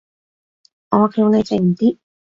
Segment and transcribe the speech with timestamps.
[0.89, 1.99] 我叫你靜啲